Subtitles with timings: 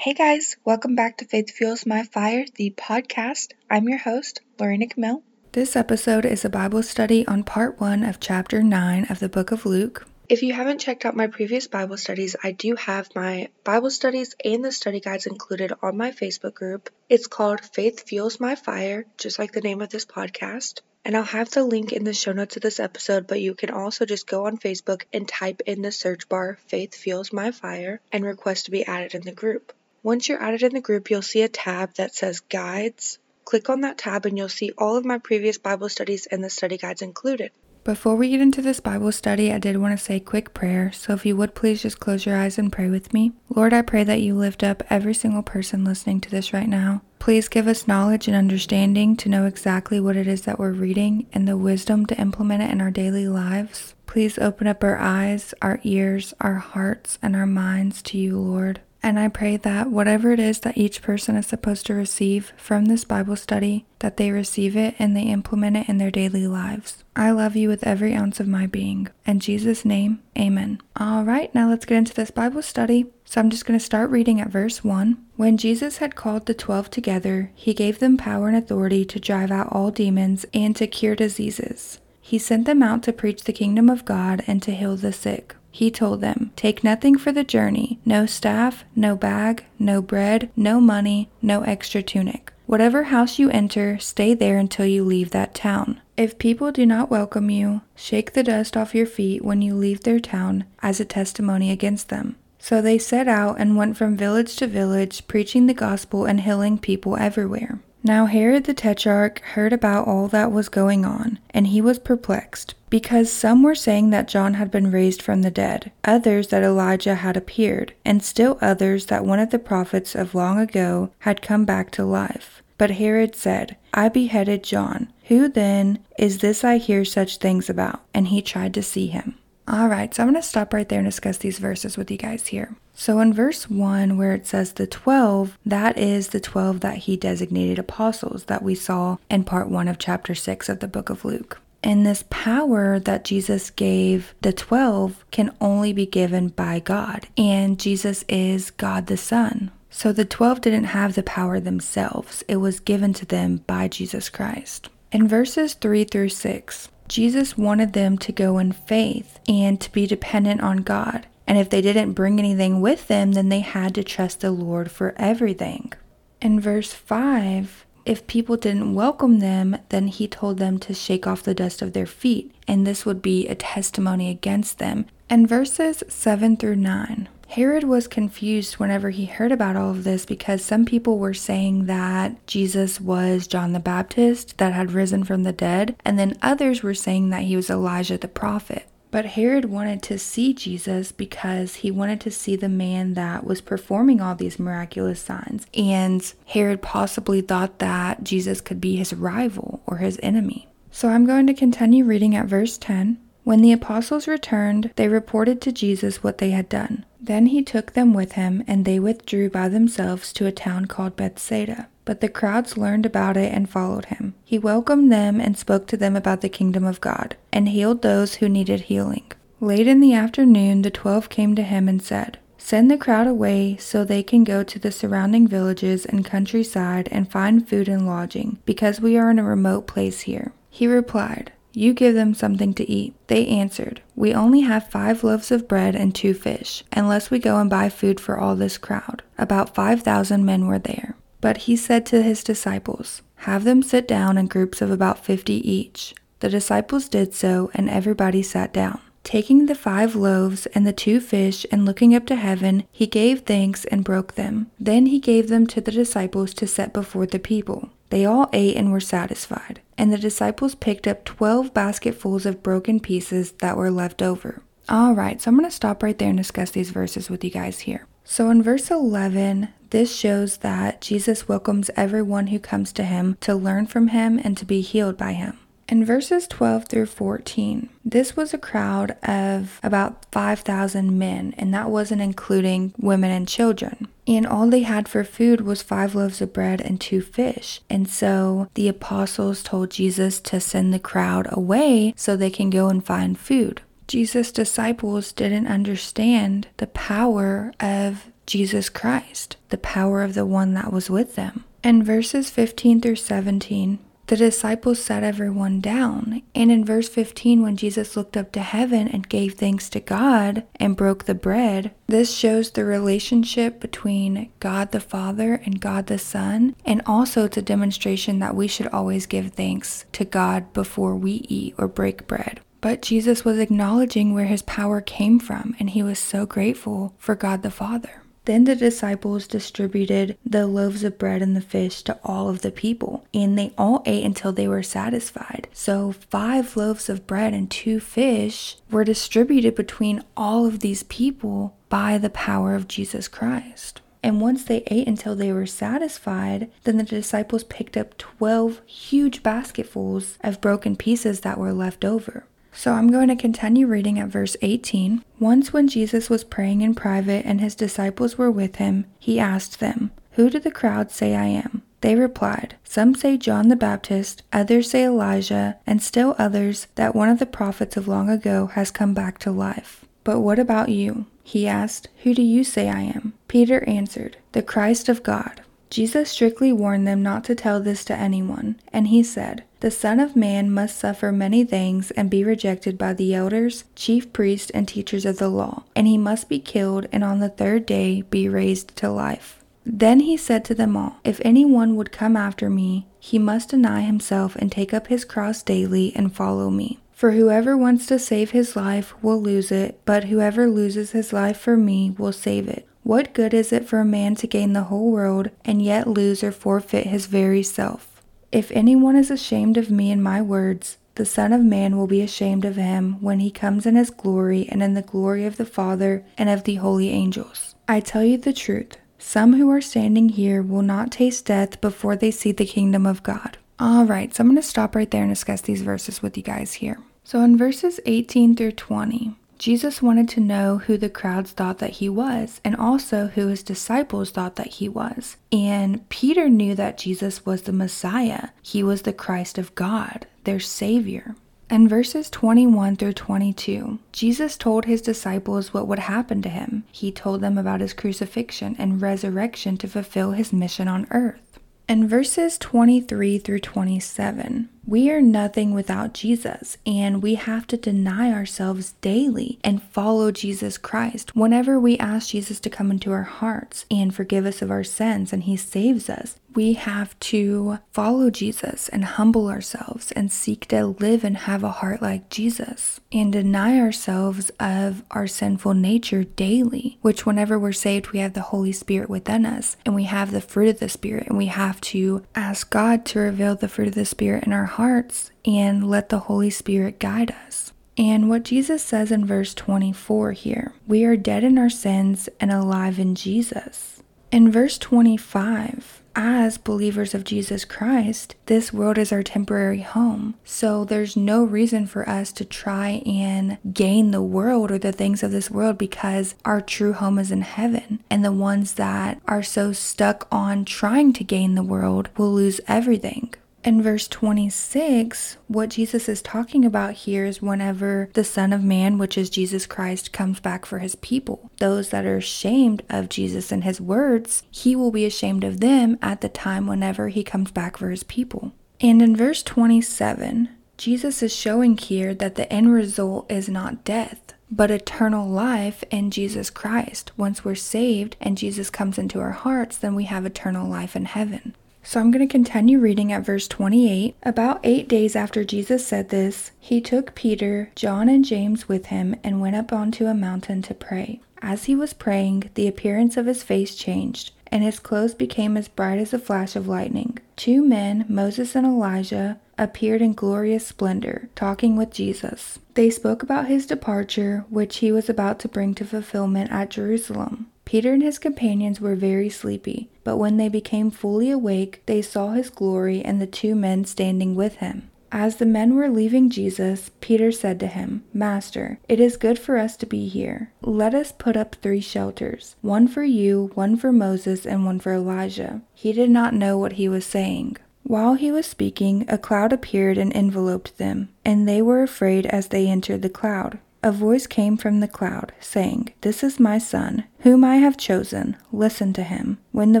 [0.00, 3.54] Hey guys, welcome back to Faith Fuels My Fire, the podcast.
[3.68, 5.24] I'm your host, Lorena Camille.
[5.50, 9.50] This episode is a Bible study on part one of chapter nine of the book
[9.50, 10.06] of Luke.
[10.28, 14.36] If you haven't checked out my previous Bible studies, I do have my Bible studies
[14.44, 16.90] and the study guides included on my Facebook group.
[17.08, 20.80] It's called Faith Fuels My Fire, just like the name of this podcast.
[21.04, 23.70] And I'll have the link in the show notes of this episode, but you can
[23.70, 28.00] also just go on Facebook and type in the search bar Faith Fuels My Fire
[28.12, 29.72] and request to be added in the group.
[30.08, 33.18] Once you're added in the group, you'll see a tab that says Guides.
[33.44, 36.48] Click on that tab and you'll see all of my previous Bible studies and the
[36.48, 37.50] study guides included.
[37.84, 40.92] Before we get into this Bible study, I did want to say a quick prayer.
[40.92, 43.32] So if you would please just close your eyes and pray with me.
[43.50, 47.02] Lord, I pray that you lift up every single person listening to this right now.
[47.18, 51.26] Please give us knowledge and understanding to know exactly what it is that we're reading
[51.34, 53.94] and the wisdom to implement it in our daily lives.
[54.06, 58.80] Please open up our eyes, our ears, our hearts, and our minds to you, Lord.
[59.02, 62.86] And I pray that whatever it is that each person is supposed to receive from
[62.86, 67.04] this Bible study, that they receive it and they implement it in their daily lives.
[67.14, 69.08] I love you with every ounce of my being.
[69.24, 70.80] In Jesus' name, amen.
[70.96, 73.06] All right, now let's get into this Bible study.
[73.24, 75.16] So I'm just going to start reading at verse 1.
[75.36, 79.50] When Jesus had called the twelve together, he gave them power and authority to drive
[79.50, 82.00] out all demons and to cure diseases.
[82.20, 85.54] He sent them out to preach the kingdom of God and to heal the sick.
[85.78, 90.80] He told them, Take nothing for the journey no staff, no bag, no bread, no
[90.80, 92.52] money, no extra tunic.
[92.66, 96.00] Whatever house you enter, stay there until you leave that town.
[96.16, 100.02] If people do not welcome you, shake the dust off your feet when you leave
[100.02, 102.34] their town as a testimony against them.
[102.58, 106.78] So they set out and went from village to village, preaching the gospel and healing
[106.78, 107.78] people everywhere.
[108.02, 112.74] Now Herod the Tetrarch heard about all that was going on, and he was perplexed,
[112.90, 117.16] because some were saying that John had been raised from the dead, others that Elijah
[117.16, 121.64] had appeared, and still others that one of the prophets of long ago had come
[121.64, 122.62] back to life.
[122.78, 125.12] But Herod said, I beheaded John.
[125.24, 128.00] Who then is this I hear such things about?
[128.14, 129.36] And he tried to see him.
[129.66, 132.16] All right, so I'm going to stop right there and discuss these verses with you
[132.16, 132.74] guys here.
[132.94, 137.16] So in verse 1, where it says the 12, that is the 12 that he
[137.18, 141.24] designated apostles that we saw in part 1 of chapter 6 of the book of
[141.24, 141.60] Luke.
[141.82, 147.28] And this power that Jesus gave the 12 can only be given by God.
[147.36, 149.70] And Jesus is God the Son.
[149.90, 154.28] So the 12 didn't have the power themselves, it was given to them by Jesus
[154.28, 154.90] Christ.
[155.10, 160.06] In verses 3 through 6, Jesus wanted them to go in faith and to be
[160.06, 161.26] dependent on God.
[161.46, 164.90] And if they didn't bring anything with them, then they had to trust the Lord
[164.90, 165.94] for everything.
[166.42, 171.42] In verse 5, if people didn't welcome them, then he told them to shake off
[171.42, 175.04] the dust of their feet, and this would be a testimony against them.
[175.28, 177.28] And verses 7 through 9.
[177.48, 181.86] Herod was confused whenever he heard about all of this because some people were saying
[181.86, 186.82] that Jesus was John the Baptist that had risen from the dead, and then others
[186.82, 188.86] were saying that he was Elijah the prophet.
[189.10, 193.60] But Herod wanted to see Jesus because he wanted to see the man that was
[193.60, 195.66] performing all these miraculous signs.
[195.74, 200.68] And Herod possibly thought that Jesus could be his rival or his enemy.
[200.90, 203.18] So I'm going to continue reading at verse 10.
[203.44, 207.06] When the apostles returned, they reported to Jesus what they had done.
[207.20, 211.16] Then he took them with him, and they withdrew by themselves to a town called
[211.16, 211.88] Bethsaida.
[212.08, 214.32] But the crowds learned about it and followed him.
[214.42, 218.36] He welcomed them and spoke to them about the kingdom of God, and healed those
[218.36, 219.30] who needed healing.
[219.60, 223.76] Late in the afternoon, the twelve came to him and said, Send the crowd away
[223.76, 228.56] so they can go to the surrounding villages and countryside and find food and lodging,
[228.64, 230.52] because we are in a remote place here.
[230.70, 233.16] He replied, You give them something to eat.
[233.26, 237.58] They answered, We only have five loaves of bread and two fish, unless we go
[237.58, 239.22] and buy food for all this crowd.
[239.36, 241.14] About five thousand men were there.
[241.40, 245.68] But he said to his disciples, Have them sit down in groups of about fifty
[245.70, 246.14] each.
[246.40, 249.00] The disciples did so, and everybody sat down.
[249.24, 253.40] Taking the five loaves and the two fish, and looking up to heaven, he gave
[253.40, 254.70] thanks and broke them.
[254.78, 257.90] Then he gave them to the disciples to set before the people.
[258.10, 259.80] They all ate and were satisfied.
[259.98, 264.62] And the disciples picked up twelve basketfuls of broken pieces that were left over.
[264.88, 267.50] All right, so I'm going to stop right there and discuss these verses with you
[267.50, 268.06] guys here.
[268.24, 273.54] So in verse 11, this shows that Jesus welcomes everyone who comes to him to
[273.54, 275.58] learn from him and to be healed by him.
[275.88, 281.88] In verses 12 through 14, this was a crowd of about 5,000 men, and that
[281.88, 284.06] wasn't including women and children.
[284.26, 287.80] And all they had for food was five loaves of bread and two fish.
[287.88, 292.88] And so the apostles told Jesus to send the crowd away so they can go
[292.88, 293.80] and find food.
[294.06, 300.90] Jesus' disciples didn't understand the power of Jesus Christ, the power of the one that
[300.90, 301.64] was with them.
[301.84, 303.98] In verses 15 through 17,
[304.28, 306.40] the disciples sat everyone down.
[306.54, 310.64] And in verse 15, when Jesus looked up to heaven and gave thanks to God
[310.76, 316.18] and broke the bread, this shows the relationship between God the Father and God the
[316.18, 316.74] Son.
[316.86, 321.44] And also, it's a demonstration that we should always give thanks to God before we
[321.50, 322.60] eat or break bread.
[322.80, 327.34] But Jesus was acknowledging where his power came from, and he was so grateful for
[327.34, 328.22] God the Father.
[328.48, 332.70] Then the disciples distributed the loaves of bread and the fish to all of the
[332.70, 335.68] people, and they all ate until they were satisfied.
[335.74, 341.76] So, five loaves of bread and two fish were distributed between all of these people
[341.90, 344.00] by the power of Jesus Christ.
[344.22, 349.42] And once they ate until they were satisfied, then the disciples picked up 12 huge
[349.42, 352.46] basketfuls of broken pieces that were left over.
[352.72, 355.24] So I'm going to continue reading at verse 18.
[355.40, 359.80] Once, when Jesus was praying in private and his disciples were with him, he asked
[359.80, 361.82] them, Who do the crowd say I am?
[362.00, 367.28] They replied, Some say John the Baptist, others say Elijah, and still others that one
[367.28, 370.04] of the prophets of long ago has come back to life.
[370.22, 371.26] But what about you?
[371.42, 373.32] He asked, Who do you say I am?
[373.48, 375.62] Peter answered, The Christ of God.
[375.90, 380.20] Jesus strictly warned them not to tell this to anyone, and he said, The Son
[380.20, 384.86] of Man must suffer many things and be rejected by the elders, chief priests, and
[384.86, 388.48] teachers of the law, and he must be killed and on the third day be
[388.48, 389.62] raised to life.
[389.86, 394.02] Then he said to them all, If anyone would come after me, he must deny
[394.02, 397.00] himself and take up his cross daily and follow me.
[397.12, 401.58] For whoever wants to save his life will lose it, but whoever loses his life
[401.58, 402.87] for me will save it.
[403.02, 406.42] What good is it for a man to gain the whole world and yet lose
[406.42, 408.22] or forfeit his very self?
[408.50, 412.22] If anyone is ashamed of me and my words, the Son of Man will be
[412.22, 415.66] ashamed of him when he comes in his glory and in the glory of the
[415.66, 417.74] Father and of the holy angels.
[417.88, 418.96] I tell you the truth.
[419.18, 423.24] Some who are standing here will not taste death before they see the kingdom of
[423.24, 423.58] God.
[423.80, 426.42] All right, so I'm going to stop right there and discuss these verses with you
[426.42, 426.98] guys here.
[427.24, 431.94] So in verses 18 through 20, Jesus wanted to know who the crowds thought that
[431.94, 435.36] he was, and also who his disciples thought that he was.
[435.50, 440.60] And Peter knew that Jesus was the Messiah, he was the Christ of God, their
[440.60, 441.34] Savior.
[441.70, 446.84] In verses 21 through 22, Jesus told his disciples what would happen to him.
[446.90, 451.58] He told them about his crucifixion and resurrection to fulfill his mission on earth.
[451.86, 458.32] In verses 23 through 27, we are nothing without Jesus, and we have to deny
[458.32, 461.36] ourselves daily and follow Jesus Christ.
[461.36, 465.30] Whenever we ask Jesus to come into our hearts and forgive us of our sins,
[465.30, 470.86] and He saves us, we have to follow Jesus and humble ourselves and seek to
[470.86, 476.98] live and have a heart like Jesus and deny ourselves of our sinful nature daily,
[477.02, 480.40] which, whenever we're saved, we have the Holy Spirit within us and we have the
[480.40, 483.94] fruit of the Spirit, and we have to ask God to reveal the fruit of
[483.94, 487.72] the Spirit in our hearts and let the Holy Spirit guide us.
[487.96, 492.52] And what Jesus says in verse 24 here we are dead in our sins and
[492.52, 494.04] alive in Jesus.
[494.30, 500.36] In verse 25, as believers of Jesus Christ, this world is our temporary home.
[500.44, 505.24] So there's no reason for us to try and gain the world or the things
[505.24, 508.04] of this world because our true home is in heaven.
[508.10, 512.60] And the ones that are so stuck on trying to gain the world will lose
[512.68, 513.34] everything.
[513.64, 518.98] In verse 26, what Jesus is talking about here is whenever the Son of Man,
[518.98, 521.50] which is Jesus Christ, comes back for his people.
[521.58, 525.98] Those that are ashamed of Jesus and his words, he will be ashamed of them
[526.00, 528.52] at the time whenever he comes back for his people.
[528.80, 534.34] And in verse 27, Jesus is showing here that the end result is not death,
[534.48, 537.10] but eternal life in Jesus Christ.
[537.16, 541.06] Once we're saved and Jesus comes into our hearts, then we have eternal life in
[541.06, 541.56] heaven.
[541.88, 544.14] So I'm going to continue reading at verse 28.
[544.22, 549.16] About eight days after Jesus said this, he took Peter, John, and James with him
[549.24, 551.22] and went up onto a mountain to pray.
[551.40, 555.68] As he was praying, the appearance of his face changed, and his clothes became as
[555.68, 557.20] bright as a flash of lightning.
[557.36, 562.58] Two men, Moses and Elijah, appeared in glorious splendor, talking with Jesus.
[562.74, 567.48] They spoke about his departure, which he was about to bring to fulfillment at Jerusalem.
[567.68, 572.30] Peter and his companions were very sleepy, but when they became fully awake, they saw
[572.30, 574.88] his glory and the two men standing with him.
[575.12, 579.58] As the men were leaving Jesus, Peter said to him, Master, it is good for
[579.58, 580.50] us to be here.
[580.62, 584.94] Let us put up three shelters one for you, one for Moses, and one for
[584.94, 585.60] Elijah.
[585.74, 587.58] He did not know what he was saying.
[587.82, 592.48] While he was speaking, a cloud appeared and enveloped them, and they were afraid as
[592.48, 593.58] they entered the cloud.
[593.82, 598.36] A voice came from the cloud, saying, This is my son, whom I have chosen,
[598.52, 599.38] listen to him.
[599.52, 599.80] When the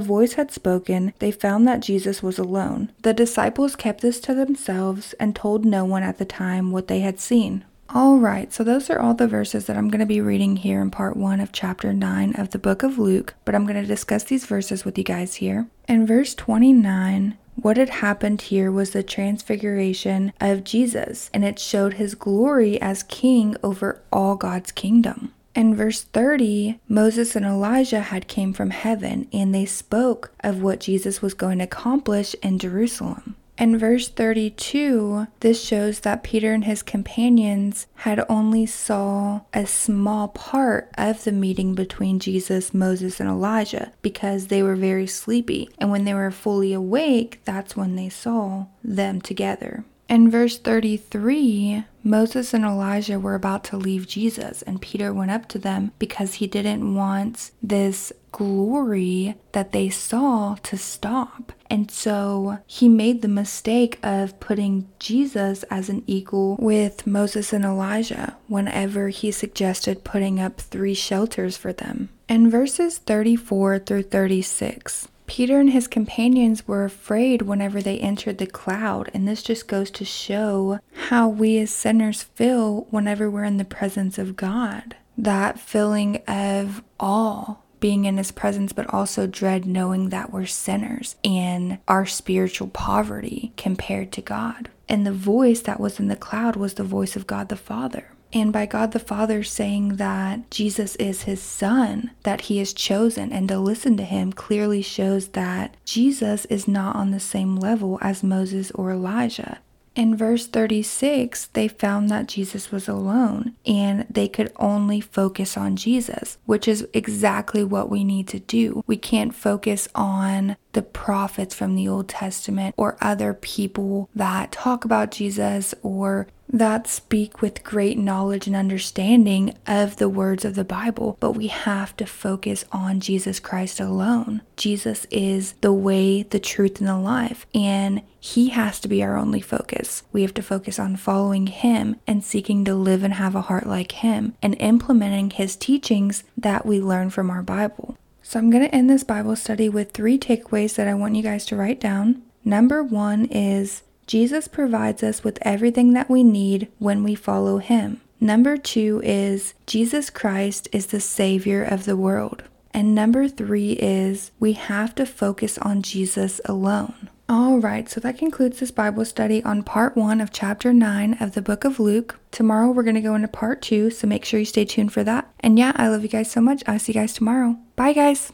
[0.00, 2.90] voice had spoken, they found that Jesus was alone.
[3.02, 7.00] The disciples kept this to themselves and told no one at the time what they
[7.00, 7.64] had seen.
[7.90, 10.82] All right, so those are all the verses that I'm going to be reading here
[10.82, 13.86] in part one of chapter 9 of the book of Luke, but I'm going to
[13.86, 15.68] discuss these verses with you guys here.
[15.88, 21.94] In verse 29, what had happened here was the transfiguration of Jesus, and it showed
[21.94, 25.32] his glory as king over all God's kingdom.
[25.54, 30.80] In verse 30, Moses and Elijah had came from heaven, and they spoke of what
[30.80, 33.36] Jesus was going to accomplish in Jerusalem.
[33.58, 40.28] In verse 32, this shows that Peter and his companions had only saw a small
[40.28, 45.68] part of the meeting between Jesus, Moses, and Elijah because they were very sleepy.
[45.76, 49.84] And when they were fully awake, that's when they saw them together.
[50.08, 55.46] In verse 33, Moses and Elijah were about to leave Jesus, and Peter went up
[55.48, 61.52] to them because he didn't want this glory that they saw to stop.
[61.68, 67.64] And so he made the mistake of putting Jesus as an equal with Moses and
[67.64, 72.08] Elijah whenever he suggested putting up three shelters for them.
[72.28, 78.46] In verses 34 through 36, Peter and his companions were afraid whenever they entered the
[78.46, 83.58] cloud, and this just goes to show how we as sinners feel whenever we're in
[83.58, 84.96] the presence of God.
[85.16, 91.14] That feeling of awe being in his presence, but also dread knowing that we're sinners
[91.22, 94.70] and our spiritual poverty compared to God.
[94.88, 98.10] And the voice that was in the cloud was the voice of God the Father.
[98.32, 103.32] And by God the Father saying that Jesus is his son, that he is chosen,
[103.32, 107.98] and to listen to him clearly shows that Jesus is not on the same level
[108.02, 109.58] as Moses or Elijah.
[109.98, 115.74] In verse 36, they found that Jesus was alone and they could only focus on
[115.74, 118.84] Jesus, which is exactly what we need to do.
[118.86, 124.84] We can't focus on the prophets from the Old Testament or other people that talk
[124.84, 130.64] about Jesus or that speak with great knowledge and understanding of the words of the
[130.64, 134.42] Bible, but we have to focus on Jesus Christ alone.
[134.56, 139.16] Jesus is the way, the truth, and the life, and He has to be our
[139.16, 140.02] only focus.
[140.12, 143.66] We have to focus on following Him and seeking to live and have a heart
[143.66, 147.96] like Him and implementing His teachings that we learn from our Bible.
[148.22, 151.22] So, I'm going to end this Bible study with three takeaways that I want you
[151.22, 152.22] guys to write down.
[152.44, 158.00] Number one is Jesus provides us with everything that we need when we follow him.
[158.20, 162.42] Number two is Jesus Christ is the Savior of the world.
[162.72, 167.10] And number three is we have to focus on Jesus alone.
[167.28, 171.34] All right, so that concludes this Bible study on part one of chapter nine of
[171.34, 172.18] the book of Luke.
[172.30, 175.04] Tomorrow we're going to go into part two, so make sure you stay tuned for
[175.04, 175.30] that.
[175.40, 176.62] And yeah, I love you guys so much.
[176.66, 177.58] I'll see you guys tomorrow.
[177.76, 178.26] Bye, guys.